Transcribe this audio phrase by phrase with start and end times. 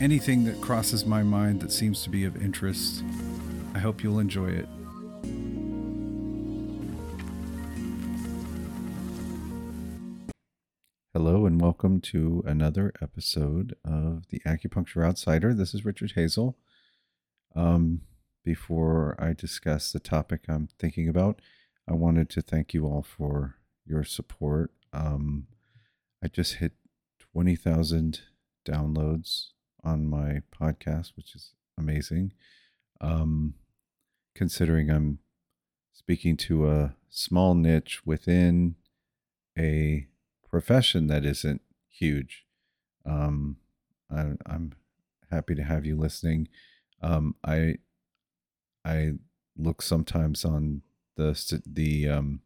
[0.00, 3.04] anything that crosses my mind that seems to be of interest.
[3.74, 4.68] I hope you'll enjoy it.
[11.12, 15.54] Hello, and welcome to another episode of the Acupuncture Outsider.
[15.54, 16.58] This is Richard Hazel.
[17.54, 18.00] Um,
[18.44, 21.40] before I discuss the topic I'm thinking about,
[21.88, 24.72] I wanted to thank you all for your support.
[24.92, 25.46] Um,
[26.22, 26.72] I just hit
[27.32, 28.22] 20,000
[28.66, 29.50] downloads
[29.84, 32.32] on my podcast, which is amazing.
[33.00, 33.54] Um,
[34.34, 35.18] considering I'm
[35.92, 38.76] speaking to a small niche within
[39.58, 40.06] a
[40.48, 42.44] profession that isn't huge.
[43.06, 43.58] Um,
[44.10, 44.72] I, am
[45.30, 46.48] happy to have you listening.
[47.02, 47.76] Um, I
[48.84, 49.12] I
[49.56, 50.82] look sometimes on
[51.16, 52.40] the the um,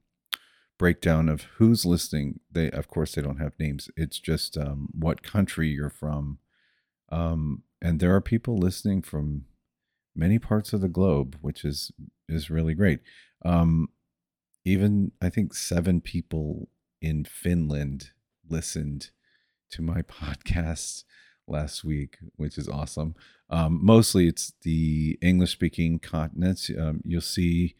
[0.79, 2.41] breakdown of who's listening.
[2.51, 3.91] They of course they don't have names.
[3.97, 6.39] It's just um, what country you're from
[7.11, 9.45] um, and there are people listening from
[10.15, 11.93] many parts of the globe, which is
[12.29, 13.01] is really great.
[13.45, 13.89] Um,
[14.65, 16.69] even I think seven people
[17.01, 18.11] in Finland
[18.49, 19.11] listened
[19.71, 21.05] to my podcast
[21.47, 23.15] last week, which is awesome.
[23.51, 26.71] Um, mostly it's the English speaking continents.
[26.79, 27.75] Um, you'll see,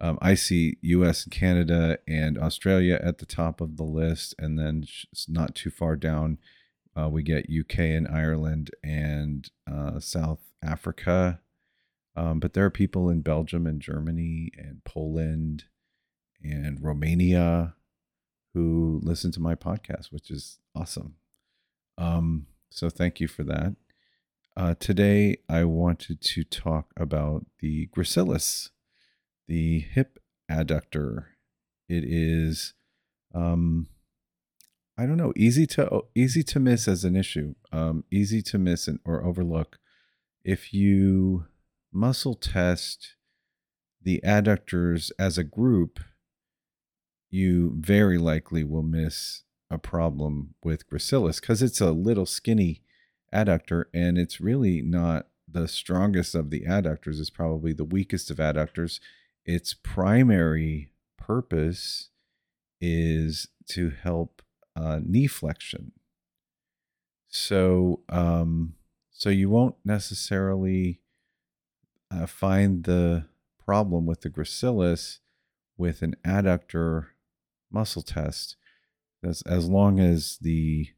[0.00, 4.58] um, I see US and Canada and Australia at the top of the list, and
[4.58, 4.84] then
[5.28, 6.38] not too far down,
[6.96, 11.40] uh, we get UK and Ireland and uh, South Africa.
[12.16, 15.64] Um, but there are people in Belgium and Germany and Poland
[16.42, 17.74] and Romania
[18.54, 21.14] who listen to my podcast, which is awesome.
[21.96, 23.76] Um, so thank you for that.
[24.56, 28.70] Uh, today, I wanted to talk about the gracilis,
[29.46, 30.18] the hip
[30.50, 31.26] adductor.
[31.88, 32.74] It is
[33.34, 33.86] um,
[35.00, 38.86] I don't know, easy to easy to miss as an issue, um, easy to miss
[38.86, 39.78] and, or overlook.
[40.44, 41.46] If you
[41.90, 43.14] muscle test
[44.02, 46.00] the adductors as a group,
[47.30, 52.82] you very likely will miss a problem with gracilis because it's a little skinny
[53.32, 57.20] adductor and it's really not the strongest of the adductors.
[57.20, 59.00] It's probably the weakest of adductors.
[59.46, 62.10] Its primary purpose
[62.82, 64.42] is to help
[64.76, 65.92] uh, knee flexion.
[67.28, 68.74] So, um,
[69.10, 71.00] so you won't necessarily
[72.10, 73.26] uh, find the
[73.64, 75.18] problem with the gracilis
[75.76, 77.06] with an adductor
[77.70, 78.56] muscle test,
[79.22, 80.88] as as long as the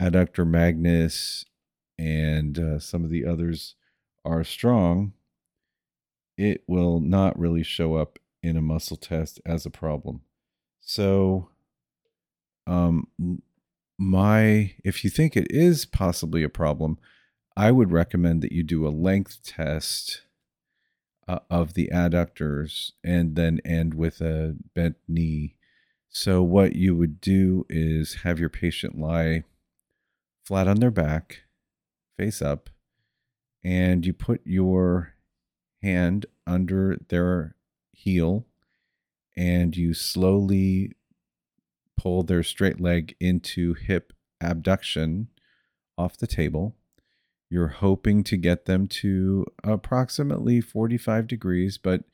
[0.00, 1.44] adductor magnus
[1.98, 3.74] and uh, some of the others
[4.24, 5.12] are strong,
[6.36, 10.22] it will not really show up in a muscle test as a problem.
[10.80, 11.50] So
[12.68, 13.08] um,
[13.98, 16.98] my if you think it is possibly a problem,
[17.56, 20.22] I would recommend that you do a length test
[21.26, 25.56] uh, of the adductors and then end with a bent knee.
[26.08, 29.44] So what you would do is have your patient lie
[30.44, 31.42] flat on their back,
[32.16, 32.70] face up,
[33.64, 35.14] and you put your
[35.82, 37.54] hand under their
[37.92, 38.46] heel
[39.36, 40.92] and you slowly
[41.98, 45.28] pull their straight leg into hip abduction
[45.98, 46.76] off the table.
[47.50, 52.04] You're hoping to get them to approximately 45 degrees, but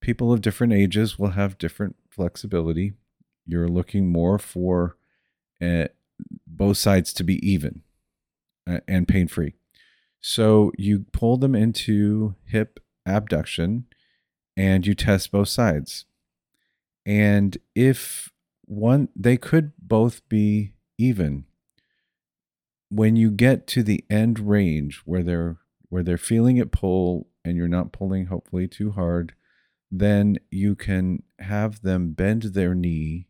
[0.00, 2.94] people of different ages will have different flexibility.
[3.46, 4.96] You're looking more for
[5.60, 5.88] uh,
[6.46, 7.82] both sides to be even
[8.66, 9.54] uh, and pain free.
[10.20, 13.86] So you pull them into hip abduction
[14.56, 16.06] and you test both sides.
[17.04, 18.31] And if
[18.76, 21.44] one they could both be even.
[22.90, 25.58] When you get to the end range where they're
[25.88, 29.34] where they're feeling it pull and you're not pulling hopefully too hard
[29.94, 33.28] then you can have them bend their knee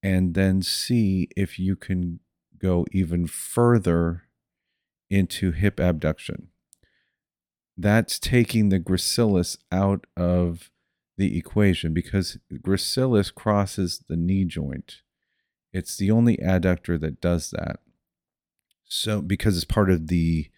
[0.00, 2.20] and then see if you can
[2.58, 4.22] go even further
[5.10, 6.48] into hip abduction.
[7.76, 10.70] That's taking the gracilis out of
[11.22, 15.02] the equation because gracilis crosses the knee joint.
[15.72, 17.78] It's the only adductor that does that.
[18.84, 20.50] So, because it's part of the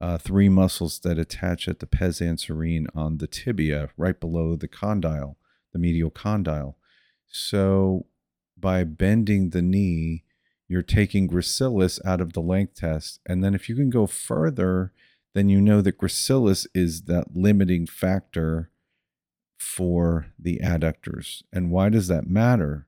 [0.00, 4.68] uh, three muscles that attach at the pes anserine on the tibia, right below the
[4.68, 5.36] condyle,
[5.74, 6.78] the medial condyle.
[7.26, 8.06] So
[8.56, 10.24] by bending the knee,
[10.66, 13.20] you're taking gracilis out of the length test.
[13.26, 14.92] And then if you can go further,
[15.34, 18.70] then you know that gracilis is that limiting factor
[19.56, 21.42] for the adductors.
[21.52, 22.86] And why does that matter?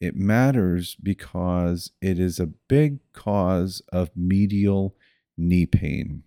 [0.00, 4.96] It matters because it is a big cause of medial
[5.36, 6.24] knee pain.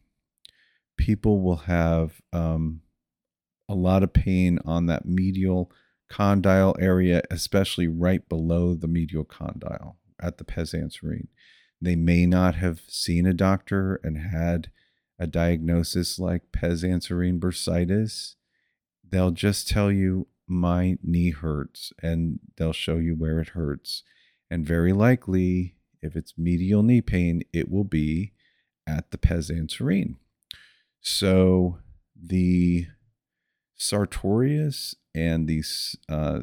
[0.97, 2.81] People will have um,
[3.67, 5.71] a lot of pain on that medial
[6.09, 11.27] condyle area, especially right below the medial condyle at the pes anserine.
[11.81, 14.71] They may not have seen a doctor and had
[15.19, 18.35] a diagnosis like pes anserine bursitis.
[19.09, 24.03] They'll just tell you, my knee hurts, and they'll show you where it hurts.
[24.49, 28.33] And very likely, if it's medial knee pain, it will be
[28.87, 30.15] at the pes anserine.
[31.01, 31.79] So
[32.15, 32.87] the
[33.75, 35.63] sartorius and the
[36.07, 36.41] uh,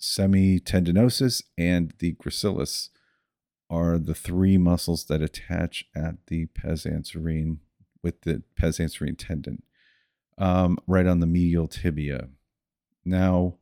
[0.00, 2.88] semitendinosus and the gracilis
[3.70, 7.58] are the three muscles that attach at the pes anserine
[8.02, 9.62] with the pes anserine tendon,
[10.38, 12.28] um, right on the medial tibia.
[13.04, 13.54] Now,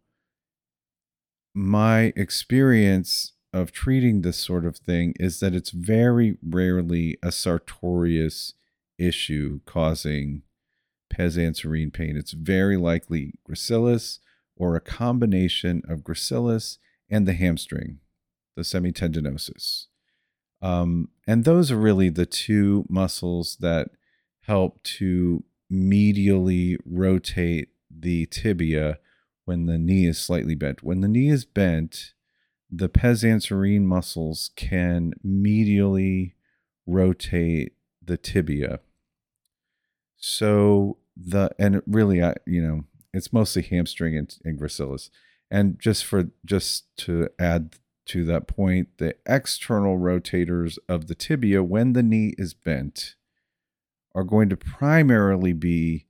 [1.55, 8.55] my experience of treating this sort of thing is that it's very rarely a sartorius
[8.99, 10.43] issue causing
[11.09, 12.17] pes anserine pain.
[12.17, 14.19] It's very likely gracilis
[14.57, 16.79] or a combination of gracilis
[17.09, 17.99] and the hamstring,
[18.57, 19.87] the semitendinosus.
[20.63, 23.89] Um, and those are really the two muscles that
[24.43, 28.99] help to medially rotate the tibia
[29.45, 30.83] when the knee is slightly bent.
[30.83, 32.13] When the knee is bent,
[32.71, 36.35] the pes anserine muscles can medially
[36.87, 37.73] rotate
[38.03, 38.81] the tibia.
[40.17, 45.11] So the and really, I you know, it's mostly hamstring and, and gracilis.
[45.51, 47.77] And just for just to add
[48.07, 53.15] to that point, the external rotators of the tibia when the knee is bent
[54.15, 56.07] are going to primarily be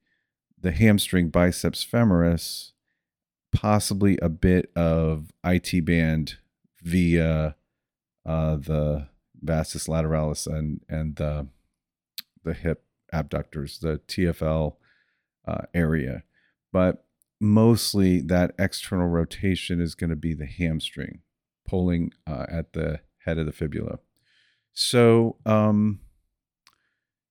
[0.61, 2.73] the hamstring biceps femoris,
[3.53, 6.37] possibly a bit of IT band
[6.83, 7.55] via
[8.27, 9.09] uh, the
[9.43, 11.49] vastus lateralis and and the
[12.45, 14.77] the hip abductors, the TFL
[15.47, 16.23] uh, area,
[16.73, 17.05] but
[17.41, 21.21] mostly that external rotation is going to be the hamstring
[21.67, 23.99] pulling uh, at the head of the fibula.
[24.73, 26.01] So, um,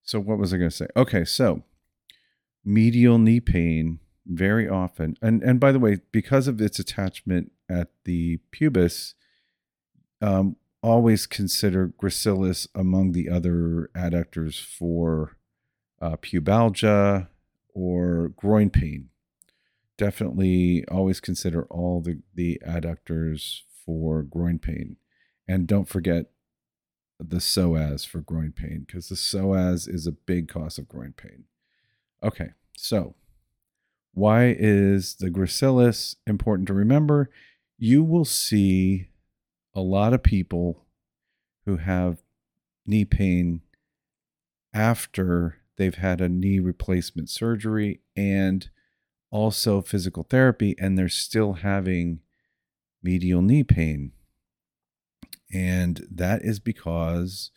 [0.03, 0.87] so what was I going to say?
[0.95, 1.63] Okay, so
[2.63, 7.89] medial knee pain very often, and and by the way, because of its attachment at
[8.05, 9.13] the pubis,
[10.21, 15.37] um, always consider gracilis among the other adductors for
[16.01, 17.27] uh, pubalgia
[17.73, 19.09] or groin pain.
[19.97, 24.95] Definitely always consider all the, the adductors for groin pain.
[25.47, 26.27] And don't forget
[27.19, 31.43] the psoas for groin pain because the psoas is a big cause of groin pain.
[32.23, 33.15] Okay, so
[34.13, 37.29] why is the gracilis important to remember?
[37.77, 39.09] You will see
[39.73, 40.85] a lot of people
[41.65, 42.23] who have
[42.85, 43.61] knee pain
[44.73, 48.69] after they've had a knee replacement surgery and
[49.31, 52.19] also physical therapy, and they're still having
[53.03, 54.11] medial knee pain.
[55.53, 57.51] And that is because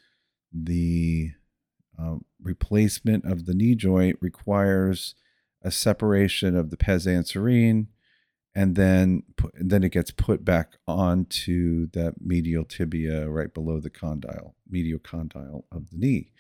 [0.53, 1.33] the
[1.99, 5.15] uh, replacement of the knee joint requires
[5.63, 7.87] a separation of the pes anserine
[8.55, 13.91] and then put, then it gets put back onto that medial tibia right below the
[13.91, 16.33] condyle, medial condyle of the knee.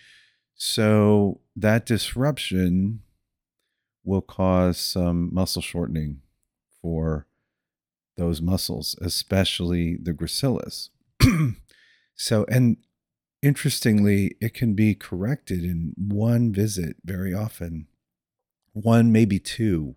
[0.54, 3.00] So that disruption
[4.04, 6.20] will cause some muscle shortening
[6.80, 7.26] for
[8.16, 10.90] those muscles, especially the gracilis.
[12.14, 12.78] so, and
[13.42, 17.86] interestingly, it can be corrected in one visit very often,
[18.72, 19.96] one, maybe two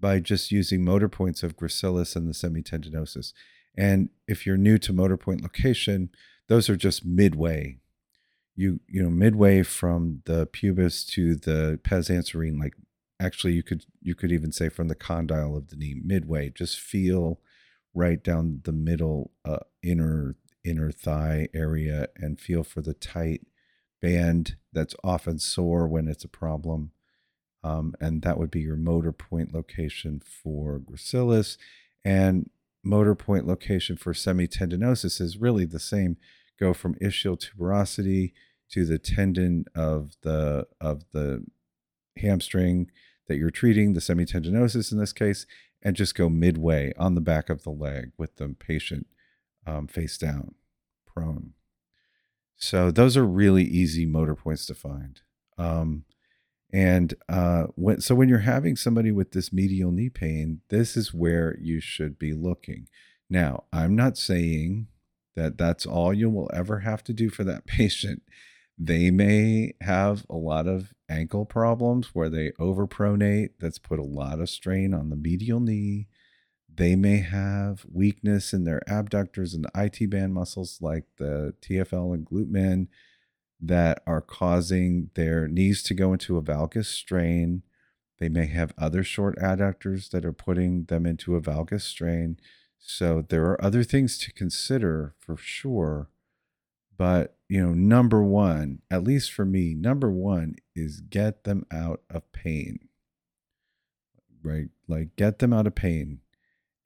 [0.00, 3.32] by just using motor points of gracilis and the semitendinosus.
[3.76, 6.10] And if you're new to motor point location,
[6.48, 7.78] those are just midway.
[8.54, 12.74] You you know midway from the pubis to the pes anserine, like
[13.18, 16.50] actually you could you could even say from the condyle of the knee, midway.
[16.50, 17.40] Just feel
[17.94, 23.42] right down the middle uh, inner inner thigh area and feel for the tight
[24.00, 26.90] band that's often sore when it's a problem
[27.64, 31.56] um, and that would be your motor point location for gracilis.
[32.04, 32.50] And
[32.84, 36.18] motor point location for semitendinosus is really the same.
[36.60, 38.32] Go from ischial tuberosity
[38.70, 41.44] to the tendon of the of the
[42.18, 42.90] hamstring
[43.28, 45.46] that you're treating, the semitendinosus in this case,
[45.80, 49.06] and just go midway on the back of the leg with the patient
[49.66, 50.54] um, face down,
[51.06, 51.54] prone.
[52.56, 55.20] So those are really easy motor points to find.
[55.58, 56.04] Um,
[56.72, 61.14] and uh, when, so when you're having somebody with this medial knee pain, this is
[61.14, 62.88] where you should be looking.
[63.30, 64.88] Now, I'm not saying
[65.36, 68.22] that that's all you will ever have to do for that patient.
[68.76, 73.50] They may have a lot of ankle problems where they overpronate.
[73.60, 76.08] That's put a lot of strain on the medial knee.
[76.76, 82.26] They may have weakness in their abductors and IT band muscles like the TFL and
[82.26, 82.88] glute med
[83.60, 87.62] that are causing their knees to go into a valgus strain.
[88.18, 92.38] They may have other short adductors that are putting them into a valgus strain.
[92.78, 96.10] So there are other things to consider for sure.
[96.96, 102.02] But, you know, number one, at least for me, number one is get them out
[102.10, 102.88] of pain.
[104.42, 104.68] Right?
[104.88, 106.20] Like get them out of pain.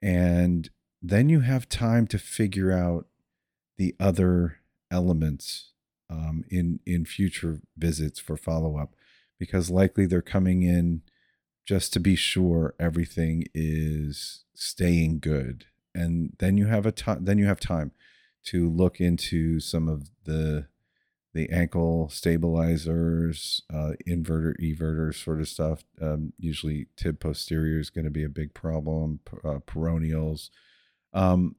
[0.03, 0.71] And
[1.03, 3.07] then you have time to figure out
[3.77, 4.59] the other
[4.91, 5.71] elements
[6.11, 8.95] um, in in future visits for follow up,
[9.39, 11.03] because likely they're coming in
[11.67, 17.25] just to be sure everything is staying good, and then you have a time.
[17.25, 17.93] Then you have time
[18.45, 20.67] to look into some of the
[21.35, 25.85] the ankle stabilizers, uh, inverter, everter sort of stuff.
[26.01, 29.21] Um, usually, tib posterior is going to be a big problem.
[29.45, 30.51] Uh, peroneals.
[31.13, 31.57] Um,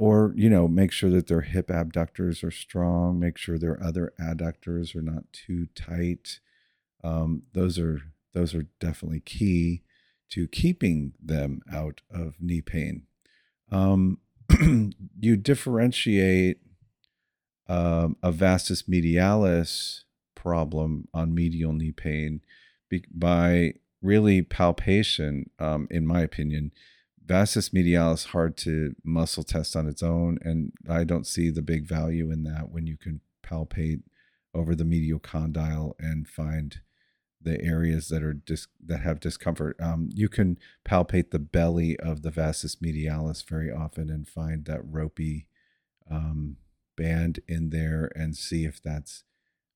[0.00, 4.12] or you know make sure that their hip abductors are strong make sure their other
[4.18, 6.40] adductors are not too tight
[7.04, 8.00] um, those are
[8.32, 9.82] those are definitely key
[10.30, 13.02] to keeping them out of knee pain
[13.70, 14.18] um,
[15.20, 16.58] you differentiate
[17.70, 22.40] um, a vastus medialis problem on medial knee pain
[22.88, 23.72] be- by
[24.02, 26.72] really palpation um, in my opinion
[27.30, 31.86] vastus medialis hard to muscle test on its own, and I don't see the big
[31.86, 34.02] value in that when you can palpate
[34.52, 36.80] over the medial condyle and find
[37.40, 39.76] the areas that are dis- that have discomfort.
[39.80, 44.80] Um, you can palpate the belly of the vastus medialis very often and find that
[44.84, 45.46] ropey
[46.10, 46.56] um,
[47.00, 49.24] band in there and see if that's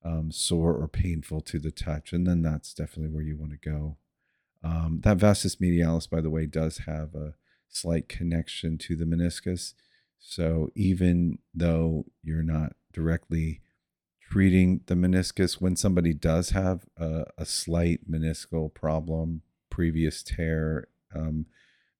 [0.04, 3.70] um, sore or painful to the touch, and then that's definitely where you want to
[3.70, 3.96] go.
[4.62, 7.34] Um, that vastus medialis, by the way, does have a
[7.68, 9.74] slight connection to the meniscus.
[10.18, 13.60] So even though you're not directly
[14.20, 21.46] treating the meniscus, when somebody does have a, a slight meniscal problem, previous tear, um,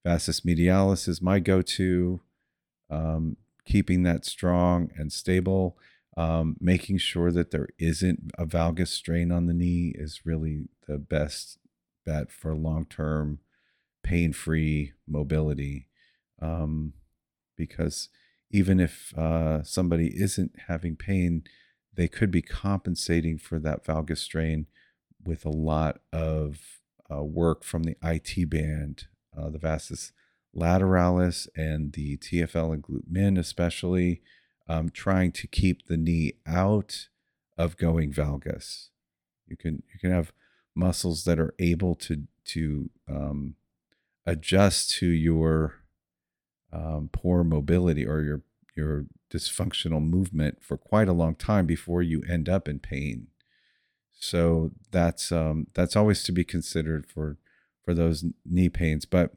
[0.03, 2.21] vastus medialis is my go-to.
[2.89, 5.77] Um, keeping that strong and stable,
[6.17, 10.97] um, making sure that there isn't a valgus strain on the knee is really the
[10.97, 11.57] best
[12.05, 13.39] bet for long-term
[14.03, 15.87] pain free mobility.
[16.41, 16.93] Um,
[17.57, 18.09] because
[18.51, 21.43] even if uh, somebody isn't having pain,
[21.93, 24.67] they could be compensating for that valgus strain
[25.23, 26.79] with a lot of
[27.11, 29.07] uh, work from the IT band,
[29.37, 30.11] uh, the vastus
[30.55, 34.21] lateralis and the TFL and glute min, especially,
[34.67, 37.07] um, trying to keep the knee out
[37.57, 38.89] of going valgus.
[39.47, 40.31] You can you can have
[40.75, 43.55] muscles that are able to to um,
[44.25, 45.75] adjust to your
[46.73, 48.41] um, poor mobility or your
[48.75, 53.27] your dysfunctional movement for quite a long time before you end up in pain.
[54.11, 57.37] So that's um, that's always to be considered for
[57.83, 59.05] for those knee pains.
[59.05, 59.33] But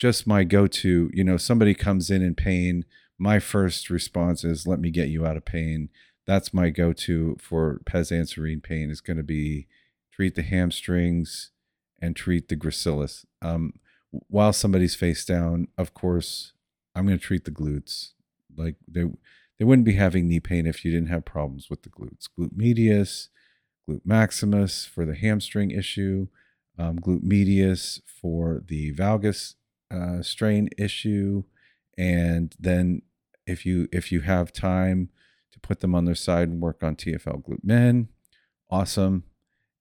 [0.00, 2.86] just my go-to, you know, somebody comes in in pain.
[3.18, 5.90] My first response is, "Let me get you out of pain."
[6.26, 8.90] That's my go-to for pes anserine pain.
[8.90, 9.68] Is going to be
[10.10, 11.50] treat the hamstrings
[12.00, 13.26] and treat the gracilis.
[13.42, 13.74] Um,
[14.10, 16.54] while somebody's face down, of course,
[16.94, 18.12] I'm going to treat the glutes.
[18.56, 19.04] Like they
[19.58, 22.26] they wouldn't be having knee pain if you didn't have problems with the glutes.
[22.38, 23.28] Glute medius,
[23.86, 26.28] glute maximus for the hamstring issue,
[26.78, 29.56] um, glute medius for the valgus
[29.90, 31.44] uh, strain issue,
[31.98, 33.02] and then
[33.46, 35.10] if you if you have time
[35.52, 38.08] to put them on their side and work on TFL glute med,
[38.70, 39.24] awesome.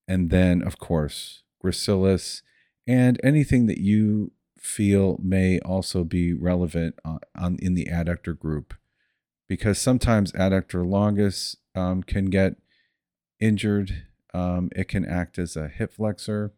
[0.08, 2.42] And then of course gracilis
[2.88, 8.74] and anything that you feel may also be relevant on, on in the adductor group
[9.48, 12.56] because sometimes adductor longus um, can get
[13.39, 16.54] injured um, it can act as a hip flexor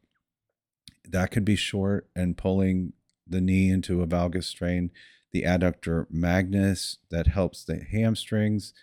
[1.07, 2.93] that could be short and pulling
[3.31, 4.91] the knee into a valgus strain
[5.31, 8.73] the adductor magnus that helps the hamstrings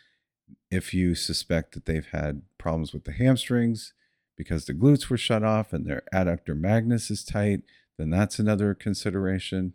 [0.70, 3.92] if you suspect that they've had problems with the hamstrings
[4.36, 7.62] because the glutes were shut off and their adductor magnus is tight,
[7.96, 9.74] then that's another consideration.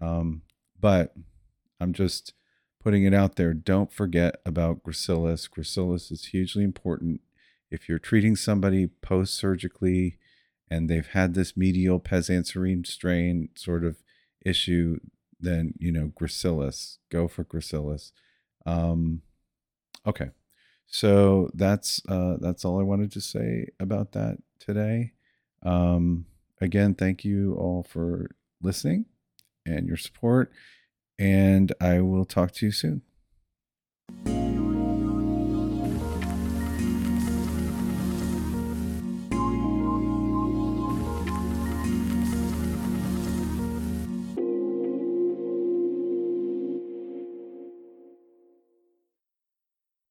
[0.00, 0.42] Um,
[0.78, 1.14] but
[1.80, 2.34] I'm just
[2.82, 3.54] putting it out there.
[3.54, 5.48] Don't forget about gracilis.
[5.48, 7.20] Gracilis is hugely important.
[7.70, 10.18] If you're treating somebody post surgically
[10.70, 13.96] and they've had this medial pes anserine strain sort of
[14.44, 14.98] issue,
[15.40, 18.12] then, you know, gracilis, go for gracilis.
[18.64, 19.22] Um,
[20.06, 20.30] okay.
[20.86, 25.12] So that's uh, that's all I wanted to say about that today.
[25.62, 26.26] Um,
[26.60, 28.30] again, thank you all for
[28.62, 29.06] listening
[29.64, 30.52] and your support.
[31.18, 33.02] And I will talk to you soon.